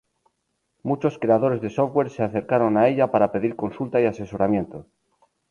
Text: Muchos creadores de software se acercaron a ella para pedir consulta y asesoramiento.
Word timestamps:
Muchos 0.81 1.19
creadores 1.19 1.61
de 1.61 1.69
software 1.69 2.09
se 2.09 2.23
acercaron 2.23 2.75
a 2.75 2.87
ella 2.87 3.11
para 3.11 3.31
pedir 3.31 3.55
consulta 3.55 4.01
y 4.01 4.05
asesoramiento. 4.07 4.87